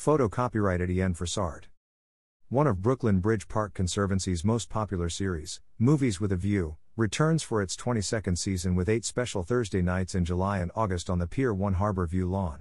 [0.00, 1.64] Photo copyright Etienne Frossard.
[2.48, 7.60] One of Brooklyn Bridge Park Conservancy's most popular series, Movies with a View, returns for
[7.60, 11.52] its 22nd season with eight special Thursday nights in July and August on the Pier
[11.52, 12.60] 1 Harbor View lawn.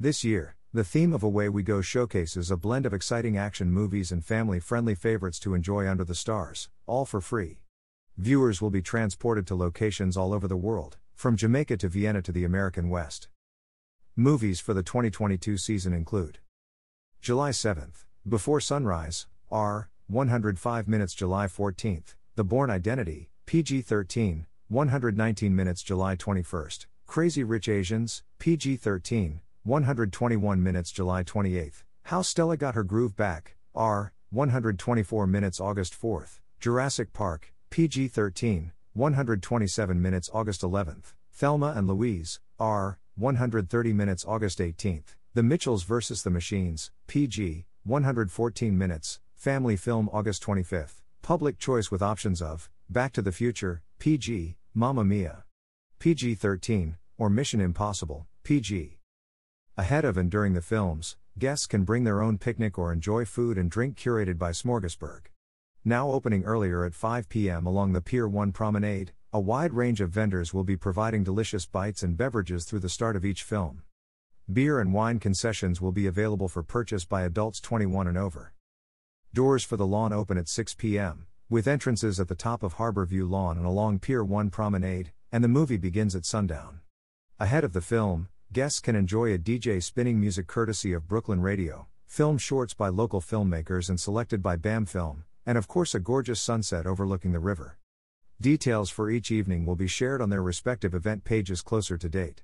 [0.00, 4.10] This year, the theme of Away We Go showcases a blend of exciting action movies
[4.10, 7.58] and family friendly favorites to enjoy under the stars, all for free.
[8.16, 12.32] Viewers will be transported to locations all over the world, from Jamaica to Vienna to
[12.32, 13.28] the American West.
[14.16, 16.38] Movies for the 2022 season include
[17.22, 25.54] July 7th, Before Sunrise, R, 105 minutes July 14th, The Bourne Identity, PG 13, 119
[25.54, 32.74] minutes July 21st, Crazy Rich Asians, PG 13, 121 minutes July 28th, How Stella Got
[32.74, 40.62] Her Groove Back, R, 124 minutes August 4th, Jurassic Park, PG 13, 127 minutes August
[40.62, 46.24] 11th, Thelma and Louise, R, 130 minutes August 18th, The Mitchells vs.
[46.24, 53.14] the Machines, PG, 114 minutes, Family Film August 25th, Public Choice with options of Back
[53.14, 55.44] to the Future, PG, Mamma Mia.
[56.00, 58.98] PG 13, or Mission Impossible, PG.
[59.78, 63.56] Ahead of and during the films, guests can bring their own picnic or enjoy food
[63.56, 65.28] and drink curated by Smorgasburg.
[65.82, 67.64] Now opening earlier at 5 p.m.
[67.64, 72.02] along the Pier 1 Promenade, a wide range of vendors will be providing delicious bites
[72.02, 73.82] and beverages through the start of each film.
[74.50, 78.52] Beer and wine concessions will be available for purchase by adults 21 and over.
[79.32, 83.30] Doors for the lawn open at 6 p.m., with entrances at the top of Harborview
[83.30, 86.80] Lawn and along Pier 1 Promenade, and the movie begins at sundown.
[87.38, 91.86] Ahead of the film, guests can enjoy a DJ spinning music courtesy of Brooklyn Radio,
[92.04, 96.42] film shorts by local filmmakers and selected by BAM Film, and of course a gorgeous
[96.42, 97.78] sunset overlooking the river.
[98.40, 102.42] Details for each evening will be shared on their respective event pages closer to date.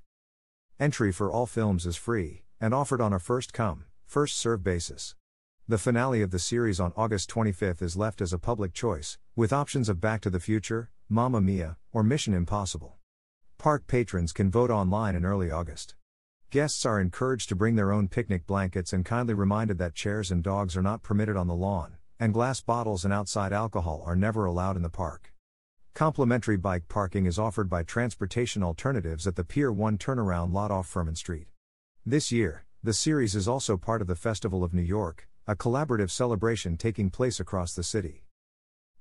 [0.79, 5.13] Entry for all films is free, and offered on a first come, first serve basis.
[5.67, 9.51] The finale of the series on August 25th is left as a public choice, with
[9.51, 12.95] options of Back to the Future, Mamma Mia, or Mission Impossible.
[13.57, 15.95] Park patrons can vote online in early August.
[16.49, 20.41] Guests are encouraged to bring their own picnic blankets and kindly reminded that chairs and
[20.41, 24.45] dogs are not permitted on the lawn, and glass bottles and outside alcohol are never
[24.45, 25.28] allowed in the park.
[25.99, 30.87] Complimentary bike parking is offered by Transportation Alternatives at the Pier 1 turnaround lot off
[30.87, 31.47] Furman Street.
[32.05, 36.09] This year, the series is also part of the Festival of New York, a collaborative
[36.09, 38.23] celebration taking place across the city.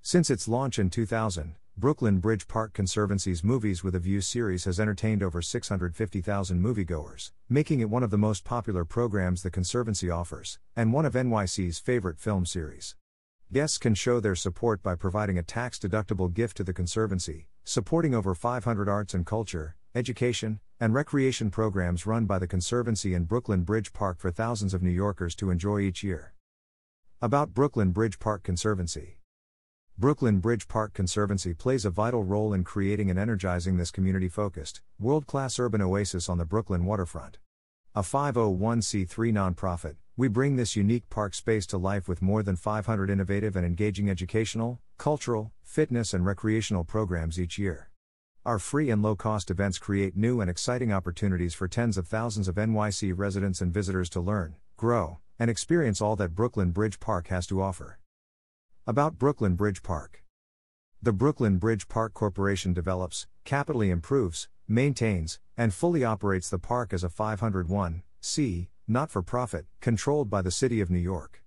[0.02, 4.80] Since its launch in 2000, Brooklyn Bridge Park Conservancy's Movies with a View series has
[4.80, 10.58] entertained over 650,000 moviegoers, making it one of the most popular programs the Conservancy offers,
[10.74, 12.96] and one of NYC's favorite film series.
[13.50, 18.14] Guests can show their support by providing a tax deductible gift to the Conservancy, supporting
[18.14, 23.62] over 500 arts and culture, education, and recreation programs run by the Conservancy in Brooklyn
[23.62, 26.34] Bridge Park for thousands of New Yorkers to enjoy each year.
[27.22, 29.16] About Brooklyn Bridge Park Conservancy
[29.96, 34.82] Brooklyn Bridge Park Conservancy plays a vital role in creating and energizing this community focused,
[34.98, 37.38] world class urban oasis on the Brooklyn waterfront.
[37.94, 43.08] A 501c3 nonprofit, we bring this unique park space to life with more than 500
[43.08, 47.90] innovative and engaging educational, cultural, fitness, and recreational programs each year.
[48.44, 52.48] Our free and low cost events create new and exciting opportunities for tens of thousands
[52.48, 57.28] of NYC residents and visitors to learn, grow, and experience all that Brooklyn Bridge Park
[57.28, 58.00] has to offer.
[58.88, 60.24] About Brooklyn Bridge Park
[61.00, 67.04] The Brooklyn Bridge Park Corporation develops, capitally improves, maintains, and fully operates the park as
[67.04, 71.44] a 501c not for profit, controlled by the City of New York.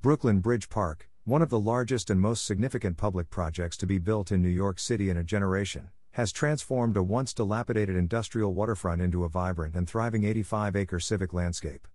[0.00, 4.30] Brooklyn Bridge Park, one of the largest and most significant public projects to be built
[4.30, 9.24] in New York City in a generation, has transformed a once dilapidated industrial waterfront into
[9.24, 11.88] a vibrant and thriving 85 acre civic landscape.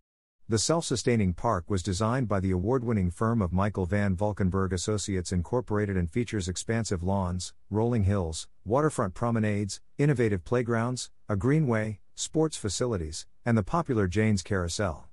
[0.50, 4.74] The self sustaining park was designed by the award winning firm of Michael Van Valkenburgh
[4.74, 12.58] Associates Incorporated and features expansive lawns, rolling hills, waterfront promenades, innovative playgrounds, a greenway, sports
[12.58, 15.10] facilities, and the popular Jane's Carousel.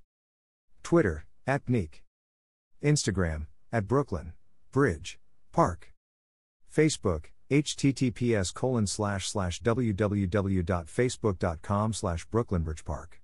[0.83, 2.03] Twitter, at Bneek.
[2.85, 4.35] Instagram, at Brooklyn,
[4.73, 5.19] Bridge,
[5.53, 5.95] Park.
[6.71, 8.53] Facebook, https
[9.61, 13.21] www.facebook.com slash brooklynbridgepark.